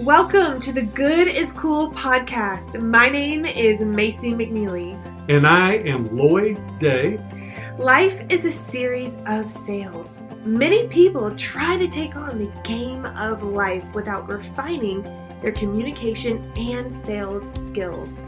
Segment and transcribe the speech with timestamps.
[0.00, 2.82] Welcome to the Good is Cool podcast.
[2.82, 4.94] My name is Macy McNeely.
[5.30, 7.18] And I am Lloyd Day.
[7.78, 10.20] Life is a series of sales.
[10.44, 15.02] Many people try to take on the game of life without refining
[15.40, 18.20] their communication and sales skills.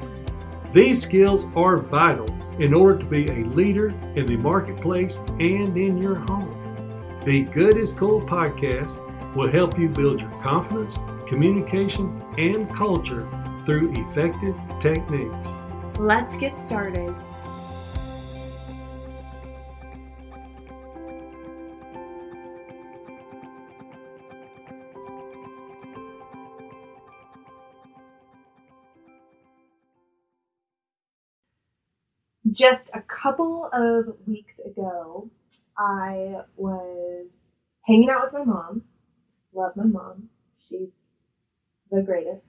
[0.73, 2.29] These skills are vital
[2.59, 7.19] in order to be a leader in the marketplace and in your home.
[7.27, 9.05] The Good is Cool podcast
[9.35, 13.29] will help you build your confidence, communication, and culture
[13.67, 15.49] through effective techniques.
[15.99, 17.15] Let's get started.
[32.51, 35.31] Just a couple of weeks ago,
[35.77, 37.27] I was
[37.83, 38.83] hanging out with my mom.
[39.53, 40.31] Love my mom.
[40.69, 40.98] She's
[41.91, 42.45] the greatest.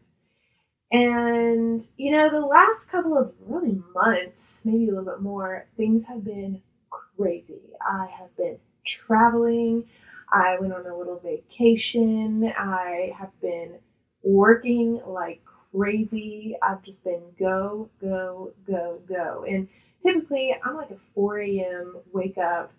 [0.91, 6.05] And, you know, the last couple of really months, maybe a little bit more, things
[6.05, 7.61] have been crazy.
[7.81, 9.85] I have been traveling.
[10.31, 12.51] I went on a little vacation.
[12.57, 13.75] I have been
[14.23, 16.55] working like crazy.
[16.61, 19.45] I've just been go, go, go, go.
[19.47, 19.67] And
[20.03, 21.97] typically, I'm like a 4 a.m.
[22.13, 22.71] wake up,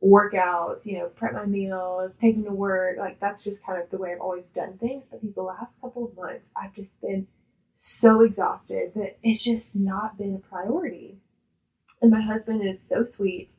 [0.00, 2.98] workout, you know, prep my meals, taking to work.
[2.98, 5.04] Like that's just kind of the way I've always done things.
[5.10, 7.26] But these last couple of months, I've just been
[7.76, 11.18] so exhausted that it's just not been a priority.
[12.02, 13.50] And my husband is so sweet.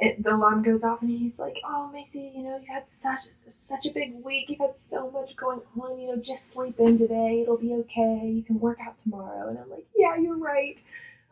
[0.00, 3.20] It, the alarm goes off and he's like, "Oh, Macy, you know, you had such
[3.50, 4.50] such a big week.
[4.50, 5.98] You've had so much going on.
[6.00, 7.42] You know, just sleep in today.
[7.42, 8.28] It'll be okay.
[8.28, 10.82] You can work out tomorrow." And I'm like, "Yeah, you're right.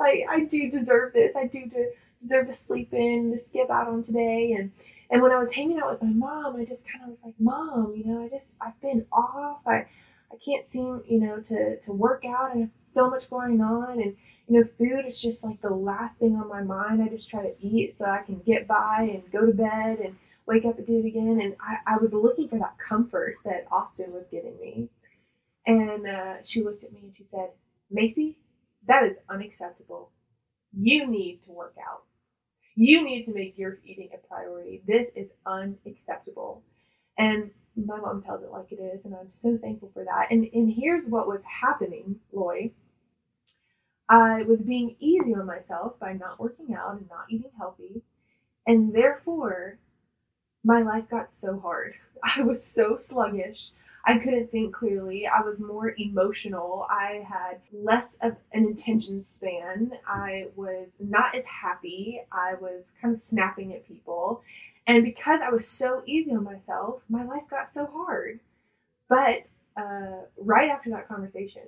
[0.01, 1.35] I I do deserve this.
[1.37, 4.73] I do de- deserve to sleep in, to skip out on today." And
[5.11, 7.35] and when I was hanging out with my mom, I just kind of was like,
[7.39, 9.61] "Mom, you know, I just I've been off.
[9.67, 9.87] I
[10.33, 12.57] I can't seem, you know, to to work out.
[12.57, 14.17] Have so much going on, and
[14.49, 17.03] you know, food is just like the last thing on my mind.
[17.03, 20.17] I just try to eat so I can get by and go to bed and
[20.47, 21.41] wake up and do it again.
[21.41, 24.89] And I, I was looking for that comfort that Austin was giving me.
[25.67, 27.51] And uh, she looked at me and she said,
[27.91, 28.37] Macy,
[28.89, 30.11] that is unacceptable.
[30.77, 32.03] You need to work out.
[32.75, 34.83] You need to make your eating a priority.
[34.87, 36.63] This is unacceptable.
[37.19, 40.29] And my mom tells it like it is, and I'm so thankful for that.
[40.31, 42.71] And and here's what was happening, Lloyd.
[44.09, 48.03] I was being easy on myself by not working out and not eating healthy,
[48.67, 49.79] and therefore
[50.65, 51.95] my life got so hard.
[52.23, 53.71] I was so sluggish.
[54.05, 55.27] I couldn't think clearly.
[55.27, 56.87] I was more emotional.
[56.91, 59.93] I had less of an attention span.
[60.07, 62.23] I was not as happy.
[62.33, 64.43] I was kind of snapping at people.
[64.89, 68.41] And because I was so easy on myself, my life got so hard.
[69.09, 69.47] But
[69.77, 71.63] uh, right after that conversation,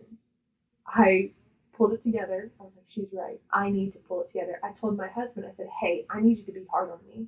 [0.89, 1.31] I
[1.77, 2.51] pulled it together.
[2.59, 3.41] I was like, she's right.
[3.53, 4.59] I need to pull it together.
[4.65, 7.27] I told my husband, I said, hey, I need you to be hard on me.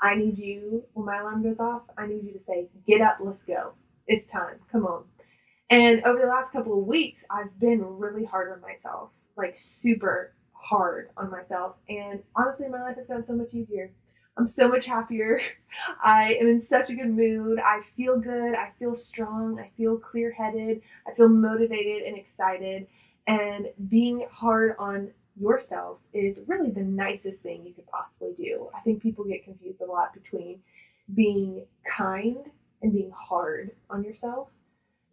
[0.00, 3.18] I need you, when my alarm goes off, I need you to say, get up,
[3.20, 3.72] let's go.
[4.06, 4.56] It's time.
[4.70, 5.04] Come on.
[5.70, 10.34] And over the last couple of weeks, I've been really hard on myself, like super
[10.52, 11.76] hard on myself.
[11.88, 13.90] And honestly, my life has gotten so much easier.
[14.36, 15.40] I'm so much happier.
[16.04, 17.58] I am in such a good mood.
[17.58, 18.54] I feel good.
[18.54, 19.58] I feel strong.
[19.58, 20.82] I feel clear headed.
[21.06, 22.86] I feel motivated and excited.
[23.26, 28.68] And being hard on yourself is really the nicest thing you could possibly do.
[28.74, 30.60] I think people get confused a lot between
[31.14, 32.36] being kind
[32.82, 34.48] and being hard on yourself.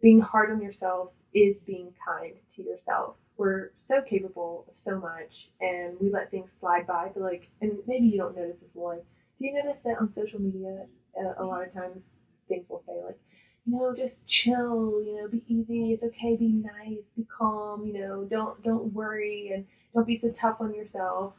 [0.02, 3.16] Being hard on yourself is being kind to yourself.
[3.36, 7.10] We're so capable of so much and we let things slide by.
[7.14, 9.02] But like, and maybe you don't notice this, Lloyd.
[9.38, 10.84] Do you notice that on social media,
[11.18, 12.04] uh, a lot of times
[12.48, 13.18] things will say, like,
[13.66, 17.92] you know, just chill, you know, be easy, it's okay, be nice, be calm, you
[17.92, 19.64] know, don't don't worry and
[19.94, 21.34] don't be so tough on yourself.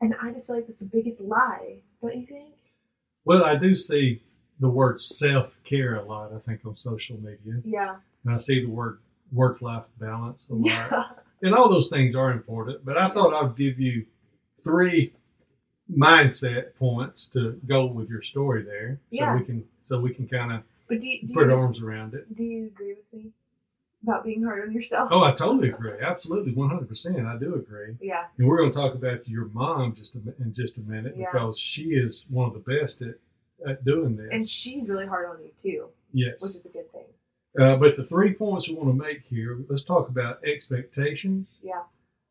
[0.00, 2.54] And I just feel like that's the biggest lie, don't you think?
[3.24, 4.22] Well, I do see
[4.60, 7.60] the word self care a lot, I think, on social media.
[7.64, 7.96] Yeah.
[8.24, 8.98] And I see the word
[9.32, 10.64] work life balance a lot.
[10.66, 11.04] Yeah.
[11.42, 12.82] And all those things are important.
[12.82, 14.06] But I thought I'd give you
[14.64, 15.12] three
[15.94, 18.98] mindset points to go with your story there.
[19.10, 19.32] Yeah.
[19.34, 22.14] So we can so we can kind of But do, do put you, arms around
[22.14, 22.34] it.
[22.34, 23.30] do you agree with me
[24.02, 25.10] about being hard on yourself?
[25.12, 26.00] Oh, I totally agree.
[26.00, 27.18] Absolutely, one hundred percent.
[27.26, 27.94] I do agree.
[28.00, 28.24] Yeah.
[28.38, 31.26] And we're going to talk about your mom just a, in just a minute Yeah.
[31.32, 33.16] because she is one of the best at,
[33.66, 34.28] at doing this.
[34.32, 36.34] And she's really hard on you too, yes.
[36.40, 37.04] which is a good thing.
[37.60, 41.84] Uh, but the three points we want to make here, let's talk about expectations, Yeah.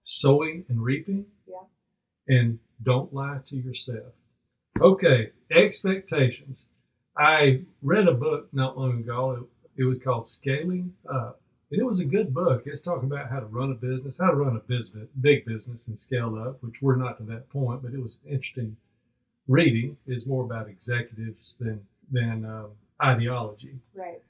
[0.04, 1.64] sowing and reaping, Yeah.
[2.28, 4.14] and don't lie to yourself.
[4.80, 6.66] Okay, expectations.
[7.18, 9.32] I read a book not long ago.
[9.78, 11.42] It, it was called Scaling Up.
[11.72, 12.64] And it was a good book.
[12.68, 15.88] It's talking about how to run a business, how to run a business, big business,
[15.88, 16.62] and scale up.
[16.62, 18.78] Which we're not to that point, but it was interesting
[19.48, 19.98] reading.
[20.08, 21.82] Is more about executives than
[22.12, 22.72] than um,
[23.02, 23.80] ideology.
[23.94, 24.22] Right.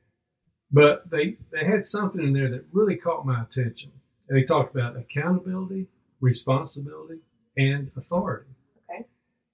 [0.72, 3.92] But they they had something in there that really caught my attention.
[4.28, 5.88] And they talked about accountability,
[6.20, 7.20] responsibility,
[7.58, 8.50] and authority.
[8.90, 9.06] Okay.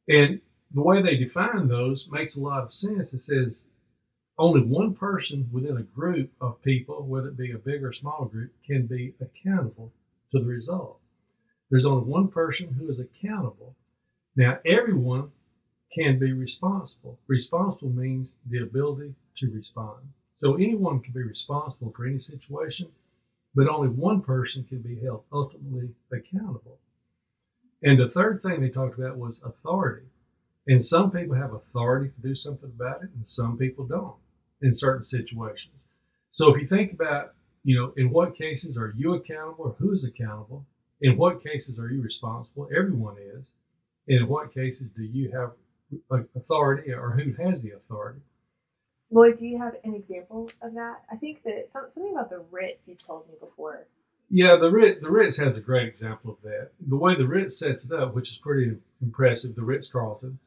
[0.08, 0.40] And
[0.74, 3.14] the way they define those makes a lot of sense.
[3.14, 3.66] It says
[4.38, 8.26] only one person within a group of people, whether it be a big or small
[8.26, 9.92] group, can be accountable
[10.32, 11.00] to the result.
[11.70, 13.76] There's only one person who is accountable.
[14.36, 15.32] Now, everyone
[15.94, 17.18] can be responsible.
[17.28, 20.00] Responsible means the ability to respond.
[20.38, 22.88] So anyone can be responsible for any situation,
[23.54, 26.80] but only one person can be held ultimately accountable.
[27.84, 30.08] And the third thing they talked about was authority.
[30.68, 34.16] And some people have authority to do something about it, and some people don't
[34.62, 35.74] in certain situations.
[36.30, 37.34] So if you think about,
[37.64, 40.66] you know, in what cases are you accountable or who is accountable?
[41.02, 42.70] In what cases are you responsible?
[42.76, 43.44] Everyone is.
[44.08, 45.52] And in what cases do you have
[46.36, 48.22] authority or who has the authority?
[49.12, 51.04] Lloyd, do you have an example of that?
[51.12, 53.86] I think that something about the Ritz you've told me before.
[54.30, 56.70] Yeah, the Ritz, the Ritz has a great example of that.
[56.88, 60.40] The way the Ritz sets it up, which is pretty impressive, the Ritz Carlton,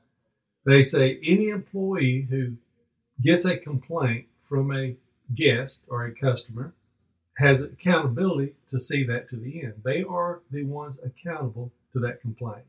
[0.65, 2.55] they say any employee who
[3.23, 4.97] gets a complaint from a
[5.35, 6.73] guest or a customer
[7.37, 9.75] has accountability to see that to the end.
[9.85, 12.65] They are the ones accountable to that complaint.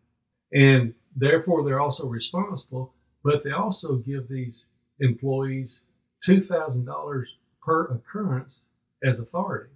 [0.51, 4.67] And therefore, they're also responsible, but they also give these
[4.99, 5.81] employees
[6.27, 7.25] $2,000
[7.61, 8.61] per occurrence
[9.03, 9.71] as authority.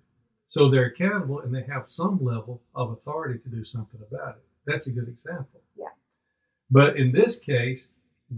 [0.47, 4.43] So they're accountable and they have some level of authority to do something about it.
[4.65, 5.61] That's a good example.
[5.77, 5.89] Yeah.
[6.71, 7.87] But in this case,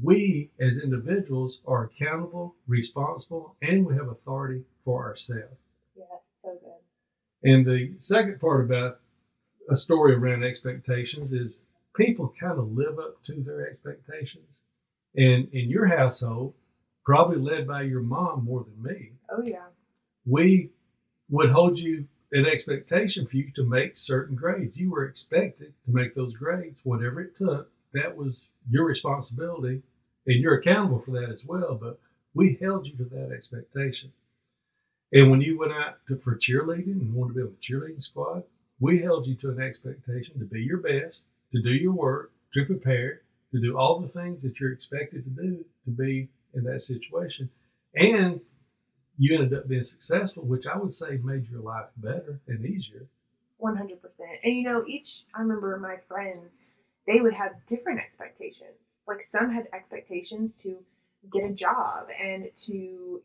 [0.01, 5.57] we as individuals are accountable, responsible, and we have authority for ourselves.
[5.97, 6.05] Yeah,
[6.43, 7.49] so good.
[7.49, 8.99] And the second part about
[9.69, 11.57] a story around expectations is
[11.95, 14.47] people kind of live up to their expectations.
[15.15, 16.53] And in your household,
[17.05, 19.11] probably led by your mom more than me.
[19.29, 19.65] Oh, yeah.
[20.25, 20.69] We
[21.29, 24.77] would hold you an expectation for you to make certain grades.
[24.77, 27.69] You were expected to make those grades, whatever it took.
[27.93, 29.81] That was your responsibility,
[30.27, 31.75] and you're accountable for that as well.
[31.75, 31.99] But
[32.33, 34.13] we held you to that expectation.
[35.11, 38.01] And when you went out to, for cheerleading and wanted to be on the cheerleading
[38.01, 38.43] squad,
[38.79, 42.65] we held you to an expectation to be your best, to do your work, to
[42.65, 43.21] prepare,
[43.51, 47.49] to do all the things that you're expected to do to be in that situation.
[47.95, 48.41] And
[49.17, 53.05] you ended up being successful, which I would say made your life better and easier.
[53.61, 53.97] 100%.
[54.43, 56.53] And you know, each, I remember my friends,
[57.07, 58.77] they would have different expectations.
[59.07, 60.77] Like some had expectations to
[61.31, 62.73] get a job and to,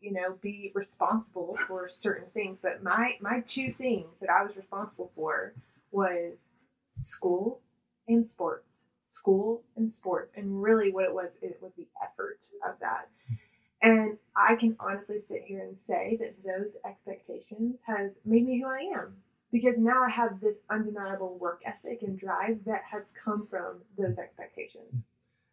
[0.01, 2.59] you know, be responsible for certain things.
[2.61, 5.53] But my, my two things that I was responsible for
[5.91, 6.33] was
[6.99, 7.61] school
[8.07, 8.67] and sports
[9.27, 13.09] school and sports and really what it was it was the effort of that.
[13.81, 18.67] And i can honestly sit here and say that those expectations has made me who
[18.67, 19.17] i am
[19.51, 24.17] because now i have this undeniable work ethic and drive that has come from those
[24.17, 25.03] expectations.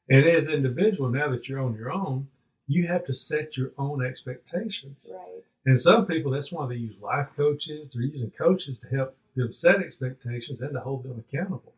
[0.08, 2.28] And as an individual now that you're on your own
[2.66, 4.96] you have to set your own expectations.
[5.06, 5.42] Right.
[5.66, 9.52] And some people that's why they use life coaches they're using coaches to help them
[9.52, 11.73] set expectations and to hold them accountable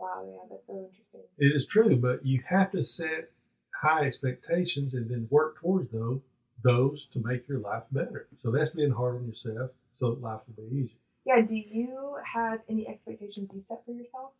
[0.00, 1.20] Wow, yeah, that's so interesting.
[1.38, 3.30] It is true, but you have to set
[3.74, 6.20] high expectations and then work towards those
[6.62, 8.28] those to make your life better.
[8.42, 10.96] So that's being hard on yourself so that life will be easier.
[11.24, 14.32] Yeah, do you have any expectations you set for yourself?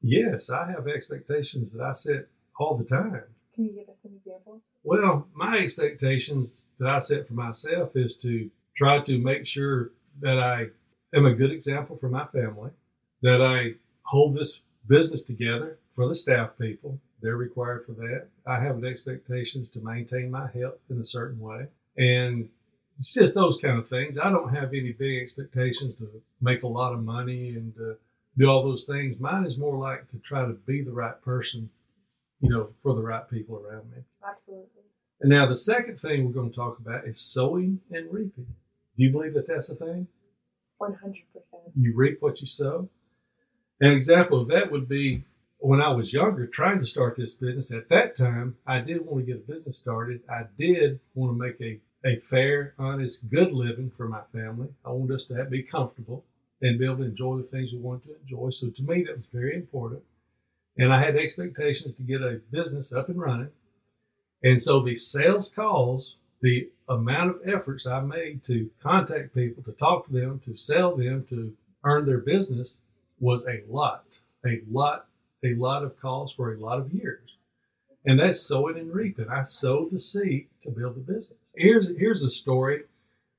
[0.00, 2.26] Yes, I have expectations that I set
[2.58, 3.22] all the time.
[3.54, 4.62] Can you give us some examples?
[4.82, 10.38] Well, my expectations that I set for myself is to try to make sure that
[10.38, 10.66] I
[11.14, 12.70] am a good example for my family,
[13.22, 16.98] that I hold this business together for the staff people.
[17.20, 18.26] They're required for that.
[18.46, 21.66] I have expectations to maintain my health in a certain way.
[21.96, 22.48] And
[22.98, 24.18] it's just those kind of things.
[24.18, 26.08] I don't have any big expectations to
[26.40, 27.94] make a lot of money and uh,
[28.36, 29.20] do all those things.
[29.20, 31.70] Mine is more like to try to be the right person,
[32.40, 34.02] you know, for the right people around me.
[34.28, 34.82] Absolutely.
[35.20, 38.46] And now the second thing we're going to talk about is sowing and reaping.
[38.96, 40.08] Do you believe that that's a thing?
[40.80, 40.96] 100%.
[41.76, 42.88] You reap what you sow.
[43.82, 45.24] An example of that would be
[45.58, 47.72] when I was younger, trying to start this business.
[47.72, 50.20] At that time, I did want to get a business started.
[50.30, 54.68] I did want to make a, a fair, honest, good living for my family.
[54.84, 56.24] I wanted us to have, be comfortable
[56.60, 58.50] and be able to enjoy the things we wanted to enjoy.
[58.50, 60.02] So to me, that was very important.
[60.78, 63.50] And I had expectations to get a business up and running.
[64.44, 69.72] And so the sales calls the amount of efforts I made to contact people, to
[69.72, 72.76] talk to them, to sell them, to earn their business
[73.22, 75.06] was a lot, a lot,
[75.44, 77.36] a lot of calls for a lot of years.
[78.04, 79.28] And that's sowing and reaping.
[79.28, 81.38] I sowed the seed to build the business.
[81.54, 82.82] Here's here's a story.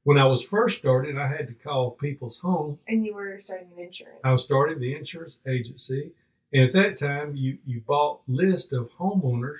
[0.05, 2.79] When I was first starting, I had to call people's homes.
[2.87, 4.19] And you were starting an insurance.
[4.23, 6.11] I was starting the insurance agency.
[6.53, 9.59] And at that time, you, you bought list of homeowners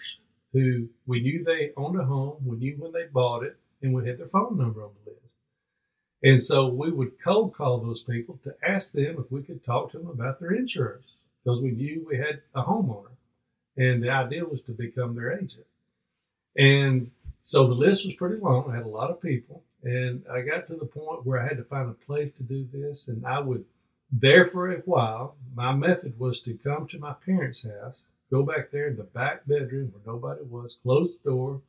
[0.54, 4.08] who we knew they owned a home, we knew when they bought it, and we
[4.08, 5.23] had their phone number on the list.
[6.24, 9.92] And so we would cold call those people to ask them if we could talk
[9.92, 11.06] to them about their insurance
[11.44, 13.12] because we knew we had a homeowner.
[13.76, 15.66] And the idea was to become their agent.
[16.56, 17.12] And
[17.42, 18.72] so the list was pretty long.
[18.72, 19.64] I had a lot of people.
[19.84, 22.66] And I got to the point where I had to find a place to do
[22.72, 23.10] this.
[23.10, 23.66] And I would,
[24.12, 28.72] there for a while, my method was to come to my parents' house, go back
[28.72, 31.62] there in the back bedroom where nobody was, close the door,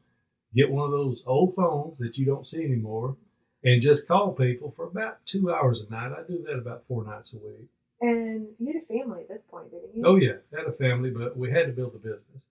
[0.54, 3.16] get one of those old phones that you don't see anymore,
[3.64, 6.12] and just call people for about two hours a night.
[6.12, 7.68] I do that about four nights a week.
[8.00, 10.02] And you had a family at this point, didn't you?
[10.04, 12.44] Oh yeah, had a family, but we had to build a business.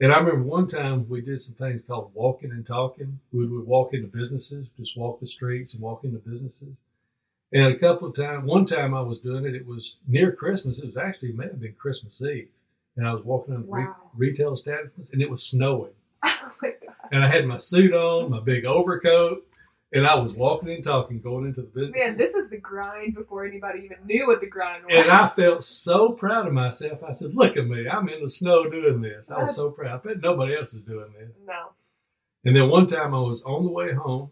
[0.00, 3.20] And I remember one time we did some things called walking and talking.
[3.32, 6.74] We would walk into businesses, just walk the streets and walk into businesses.
[7.52, 10.80] And a couple of times, one time I was doing it, it was near Christmas.
[10.80, 12.48] It was actually, it may have been Christmas Eve.
[12.96, 15.92] And I was walking in re- retail establishments and it was snowing.
[16.26, 16.94] Oh my god.
[17.12, 19.46] And I had my suit on, my big overcoat,
[19.94, 21.94] and I was walking and talking, going into the business.
[21.96, 24.92] Man, this is the grind before anybody even knew what the grind was.
[24.96, 27.02] And I felt so proud of myself.
[27.02, 27.88] I said, "Look at me!
[27.88, 30.00] I'm in the snow doing this." I was so proud.
[30.04, 31.30] I bet nobody else is doing this.
[31.46, 31.70] no.
[32.44, 34.30] And then one time I was on the way home.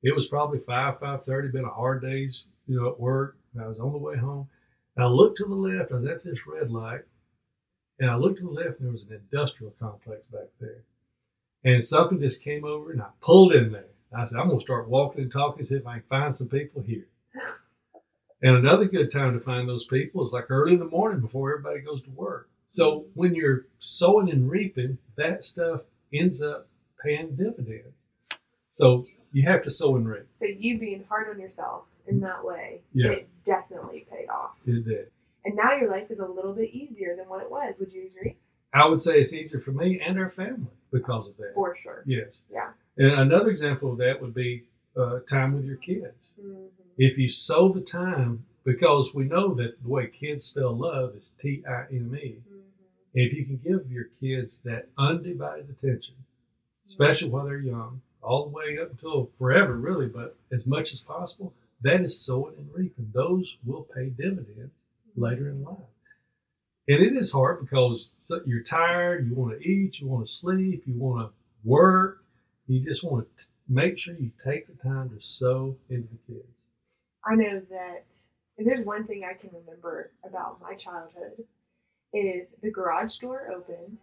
[0.00, 1.48] It was probably five, five thirty.
[1.48, 3.36] Been a hard day's, you know, at work.
[3.54, 4.48] And I was on the way home.
[4.94, 5.90] And I looked to the left.
[5.90, 7.00] I was at this red light,
[7.98, 10.82] and I looked to the left, and there was an industrial complex back there.
[11.64, 13.86] And something just came over, and I pulled in there.
[14.16, 16.82] I said, "I'm gonna start walking and talking, see if I can find some people
[16.82, 17.06] here."
[18.40, 21.52] And another good time to find those people is like early in the morning before
[21.52, 22.48] everybody goes to work.
[22.68, 26.68] So when you're sowing and reaping, that stuff ends up
[27.02, 27.94] paying dividends.
[28.70, 30.26] So you have to sow and reap.
[30.38, 33.10] So you being hard on yourself in that way, Yeah.
[33.12, 34.56] it definitely paid off.
[34.66, 35.10] It did.
[35.44, 37.74] And now your life is a little bit easier than what it was.
[37.80, 38.36] Would you agree?
[38.72, 41.54] I would say it's easier for me and our family because of that.
[41.54, 42.02] For sure.
[42.06, 42.28] Yes.
[42.50, 42.70] Yeah.
[42.98, 44.64] And another example of that would be
[44.96, 46.32] uh, time with your kids.
[46.40, 46.66] Mhm.
[46.96, 51.30] If you sow the time, because we know that the way kids spell love is
[51.40, 52.42] T I M E.
[52.50, 52.60] Mhm.
[53.14, 56.16] If you can give your kids that undivided attention,
[56.86, 61.00] especially while they're young, all the way up until forever, really, but as much as
[61.00, 63.10] possible, that is sowing and reaping.
[63.14, 64.74] Those will pay dividends
[65.16, 65.78] later in life.
[66.88, 68.08] And it is hard because
[68.44, 71.34] you're tired, you want to eat, you want to sleep, you want to
[71.68, 72.17] work.
[72.68, 76.48] You just want to make sure you take the time to sow into the kids.
[77.24, 78.04] I know that
[78.58, 81.44] if there's one thing I can remember about my childhood
[82.12, 83.96] is the garage door opened.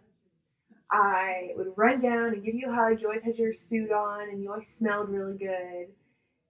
[0.90, 3.00] I would run down and give you a hug.
[3.00, 5.86] You always had your suit on and you always smelled really good.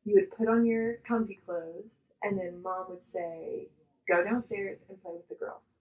[0.05, 3.69] You would put on your comfy clothes and then mom would say,
[4.09, 5.76] Go downstairs and play with the girls.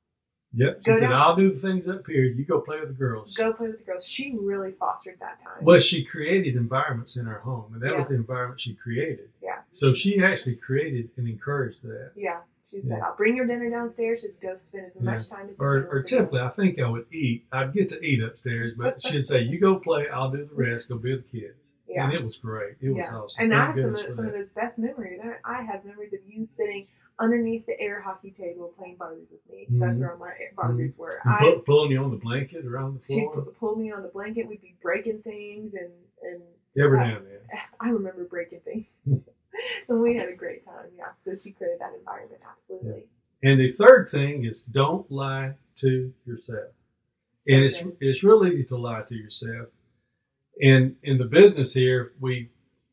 [0.55, 0.79] Yep.
[0.85, 2.23] She Go said, down- I'll do the things up here.
[2.25, 3.35] You go play with the girls.
[3.35, 4.05] Go play with the girls.
[4.07, 5.63] She really fostered that time.
[5.63, 9.29] Well, she created environments in her home, and that was the environment she created.
[9.43, 9.59] Yeah.
[9.73, 12.11] So she actually created and encouraged that.
[12.15, 12.39] Yeah.
[12.71, 13.05] She said, Yeah.
[13.05, 14.21] I'll bring your dinner downstairs.
[14.21, 16.39] Just go spend as much time as you Or, can or with the girls." typically,
[16.39, 17.45] I think I would eat.
[17.51, 20.07] I'd get to eat upstairs, but she'd say, "You go play.
[20.09, 20.89] I'll do the rest.
[20.89, 21.57] Go be with the kids."
[21.87, 22.05] Yeah.
[22.05, 22.75] And it was great.
[22.81, 23.15] It was yeah.
[23.15, 23.43] awesome.
[23.43, 25.19] And Thank I have some of, some of those best memories.
[25.23, 26.87] I, I have memories of you sitting
[27.19, 29.67] underneath the air hockey table playing Barbies with me.
[29.69, 29.99] That's Mhm.
[29.99, 31.19] where all my Barbies were.
[31.25, 33.19] I pu- pulling you on the blanket around the floor.
[33.19, 34.47] she floor pu- pulled me on the blanket.
[34.47, 35.91] We'd be breaking things and
[36.23, 36.41] and
[36.77, 37.39] every I- now and then.
[37.79, 38.85] I remember breaking things.
[39.89, 40.89] and we had a great time.
[40.97, 41.11] Yeah.
[41.23, 42.43] So she created that environment.
[42.45, 43.07] Absolutely.
[43.43, 46.71] And the third thing is don't lie to yourself.
[47.47, 49.69] and it's it's real easy to lie to yourself.
[50.61, 52.49] And in the business here, we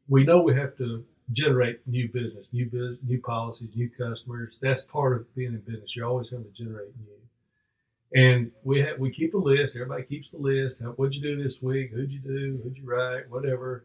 [0.09, 4.59] we know we have to generate new business, new biz, new policies, new customers.
[4.61, 5.95] That's part of being in business.
[5.97, 8.21] You're always having to generate new.
[8.21, 9.75] And we have we keep a list.
[9.75, 10.81] Everybody keeps the list.
[10.81, 11.91] How- What'd you do this week?
[11.93, 12.61] Who'd you do?
[12.63, 13.31] Who'd you write?
[13.31, 13.85] Whatever.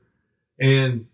[0.59, 1.07] And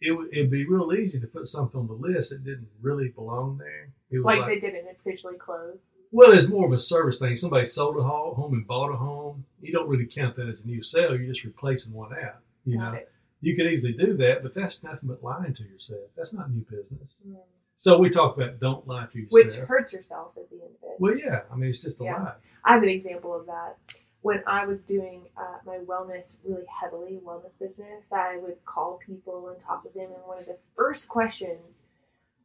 [0.00, 3.08] it would it'd be real easy to put something on the list that didn't really
[3.08, 3.90] belong there.
[4.10, 5.76] Was like, they didn't officially close.
[6.10, 7.36] well, it's more of a service thing.
[7.36, 9.44] Somebody sold a home and bought a home.
[9.60, 11.14] You don't really count that as a new sale.
[11.16, 12.36] You're just replacing one out.
[12.64, 13.12] You Got know, it.
[13.40, 16.00] You could easily do that, but that's nothing but lying to yourself.
[16.16, 17.20] That's not new business.
[17.26, 17.36] Mm.
[17.76, 20.88] So we talk about don't lie to yourself, Which hurts yourself at the end of
[20.90, 20.96] it.
[20.98, 21.42] well, yeah.
[21.52, 22.16] I mean, it's just a Yeah.
[22.16, 22.34] lie.
[22.64, 23.76] I have an example of that.
[24.22, 29.48] when I was doing uh, my wellness really heavily, wellness business, I would call people
[29.50, 30.10] and talk with them.
[30.12, 31.60] And one of the first questions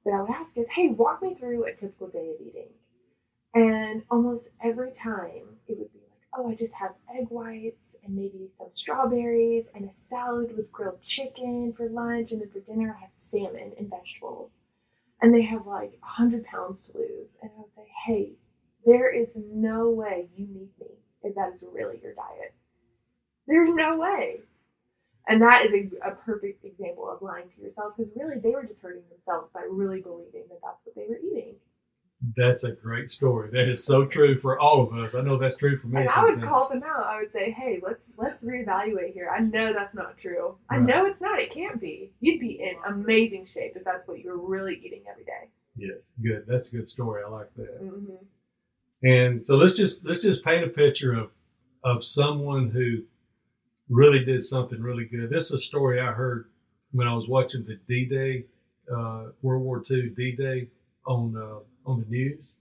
[0.05, 2.69] that I would ask is, hey, walk me through a typical day of eating.
[3.55, 8.15] And almost every time it would be like, oh, I just have egg whites and
[8.15, 12.31] maybe some strawberries and a salad with grilled chicken for lunch.
[12.31, 14.51] And then for dinner, I have salmon and vegetables.
[15.21, 17.29] And they have like 100 pounds to lose.
[17.41, 18.33] And I would say, hey,
[18.85, 22.53] there is no way you need me if that is really your diet.
[23.47, 24.41] There's no way.
[25.27, 28.65] And that is a, a perfect example of lying to yourself because really they were
[28.65, 31.55] just hurting themselves by really believing that that's what they were eating.
[32.37, 33.49] That's a great story.
[33.51, 35.13] That is so true for all of us.
[35.13, 36.01] I know that's true for me.
[36.01, 37.05] And I would call them out.
[37.05, 39.29] I would say, "Hey, let's let's reevaluate here.
[39.29, 40.55] I know that's not true.
[40.69, 40.85] I Right.
[40.85, 41.39] know it's not.
[41.39, 42.11] It can't be.
[42.21, 46.11] You'd be in amazing shape if that's what you were really eating every day." Yes,
[46.21, 46.45] good.
[46.47, 47.23] That's a good story.
[47.25, 47.83] I like that.
[47.83, 49.05] Mm-hmm.
[49.05, 51.31] And so let's just let's just paint a picture of
[51.83, 53.03] of someone who
[53.89, 55.29] really did something really good.
[55.29, 56.45] This is a story I heard
[56.93, 58.45] when I was watching the D Day,
[58.89, 60.69] uh, World War II D Day
[61.05, 62.55] on uh, on the news.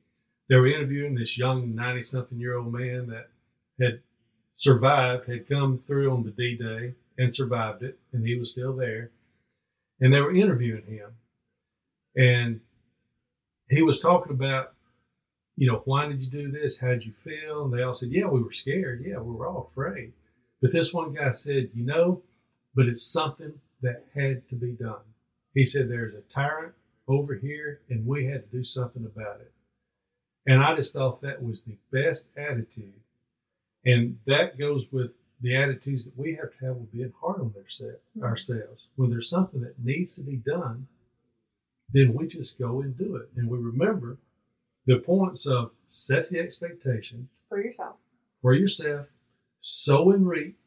[0.48, 3.28] They were interviewing this young ninety something year old man that
[3.80, 4.00] had
[4.54, 8.74] survived, had come through on the D Day and survived it, and he was still
[8.74, 9.10] there.
[10.00, 11.10] And they were interviewing him,
[12.16, 12.60] and
[13.70, 14.74] he was talking about
[15.56, 16.78] you know, why did you do this?
[16.78, 17.64] How did you feel?
[17.64, 19.04] And they all said, yeah, we were scared.
[19.06, 20.12] Yeah, we were all afraid.
[20.60, 22.22] But this one guy said, you know,
[22.74, 25.04] but it's something that had to be done.
[25.54, 26.72] He said, there's a tyrant
[27.08, 29.52] over here and we had to do something about it.
[30.46, 33.00] And I just thought that was the best attitude.
[33.84, 37.54] And that goes with the attitudes that we have to have with being hard on
[37.56, 38.22] ourselves, Mhm.
[38.22, 38.88] ourselves.
[38.96, 40.86] When there's something that needs to be done,
[41.92, 43.28] then we just go and do it.
[43.36, 44.18] And we remember
[44.86, 47.98] the points of set the expectation For yourself.
[48.40, 49.08] for yourself,
[49.60, 50.58] sow and reap,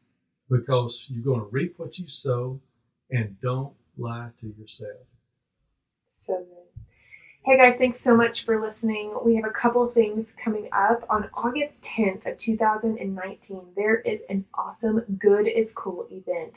[0.48, 2.60] because you're going to reap what you sow,
[3.10, 5.06] and don't lie to yourself.
[6.26, 6.82] So good.
[7.44, 9.14] Hey guys, thanks so much for listening.
[9.24, 13.60] We have a couple things coming up on August 10th of 2019.
[13.76, 16.54] There is an awesome Good is Cool event.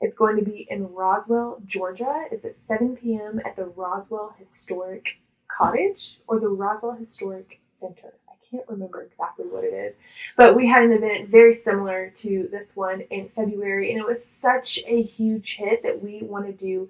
[0.00, 2.26] It's going to be in Roswell, Georgia.
[2.30, 3.40] It's at 7 p.m.
[3.44, 8.14] at the Roswell Historic Cottage or the Roswell Historic Center.
[8.28, 9.94] I can't remember exactly what it is,
[10.36, 14.24] but we had an event very similar to this one in February, and it was
[14.24, 16.88] such a huge hit that we want to do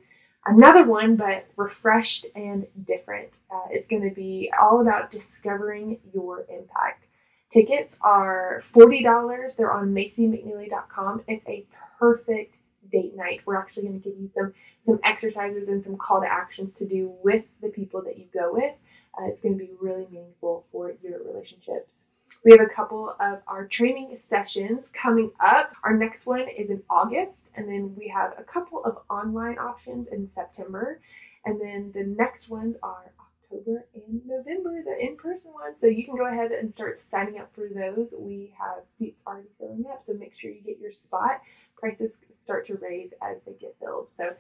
[0.49, 3.31] another one, but refreshed and different.
[3.51, 7.05] Uh, it's going to be all about discovering your impact.
[7.51, 9.57] Tickets are $40.
[9.57, 11.23] They're on MacyMcNeely.com.
[11.27, 11.67] It's a
[11.99, 12.57] perfect
[12.91, 13.41] date night.
[13.47, 14.53] We're actually going to give you some
[14.85, 18.53] some exercises and some call to actions to do with the people that you go
[18.53, 18.73] with.
[19.19, 22.05] Uh, it's going to be really meaningful for your relationships.
[22.45, 25.73] We have a couple of our training sessions coming up.
[25.83, 30.09] Our next one is in August, and then we have a couple of online options
[30.09, 31.01] in September.
[31.45, 35.79] And then the next ones are October and November, the in person ones.
[35.81, 38.15] So you can go ahead and start signing up for those.
[38.17, 41.41] We have seats already filling up, so make sure you get your spot.
[41.77, 44.09] Prices start to raise as they get filled.
[44.15, 44.31] So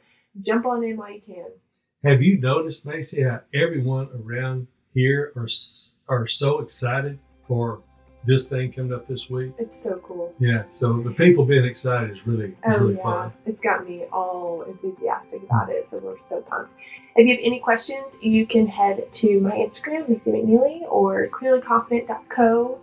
[0.42, 1.46] jump on in while you can.
[2.04, 5.48] Have you noticed, Macy, how everyone around here are
[6.08, 7.82] are so excited for
[8.28, 9.52] this thing coming up this week?
[9.58, 10.32] It's so cool.
[10.38, 10.62] Yeah.
[10.70, 13.32] So the people being excited is really is Oh really yeah, fun.
[13.46, 15.88] it's got me all enthusiastic about it.
[15.90, 16.74] So we're so pumped.
[17.16, 22.78] If you have any questions, you can head to my Instagram, Macy McNeely, or clearlyconfident.co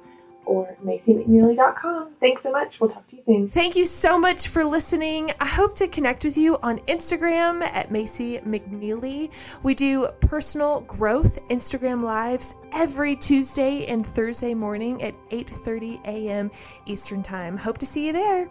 [0.45, 2.13] or macymcneely.com.
[2.19, 2.79] Thanks so much.
[2.79, 3.47] We'll talk to you soon.
[3.47, 5.31] Thank you so much for listening.
[5.39, 9.31] I hope to connect with you on Instagram at Macy McNeely.
[9.63, 16.51] We do personal growth Instagram lives every Tuesday and Thursday morning at 8:30 a.m.
[16.85, 17.57] Eastern Time.
[17.57, 18.49] Hope to see you there.